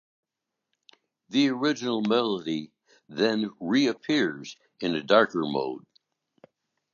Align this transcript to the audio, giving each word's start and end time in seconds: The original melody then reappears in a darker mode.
The 1.29 1.49
original 1.49 2.01
melody 2.01 2.71
then 3.07 3.51
reappears 3.59 4.57
in 4.79 4.95
a 4.95 5.03
darker 5.03 5.43
mode. 5.45 5.85